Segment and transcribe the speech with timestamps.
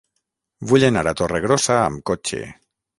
[0.71, 2.45] Vull anar a Torregrossa amb cotxe.